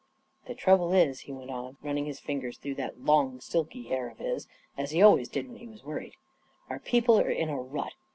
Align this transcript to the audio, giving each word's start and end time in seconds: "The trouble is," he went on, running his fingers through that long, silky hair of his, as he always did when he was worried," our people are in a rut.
"The 0.47 0.55
trouble 0.55 0.93
is," 0.93 1.19
he 1.19 1.31
went 1.31 1.51
on, 1.51 1.77
running 1.83 2.05
his 2.07 2.19
fingers 2.19 2.57
through 2.57 2.73
that 2.73 3.01
long, 3.05 3.39
silky 3.39 3.83
hair 3.83 4.09
of 4.09 4.17
his, 4.17 4.47
as 4.75 4.89
he 4.89 4.99
always 4.99 5.29
did 5.29 5.47
when 5.47 5.57
he 5.57 5.67
was 5.67 5.83
worried," 5.83 6.15
our 6.71 6.79
people 6.79 7.19
are 7.19 7.29
in 7.29 7.49
a 7.49 7.61
rut. 7.61 7.93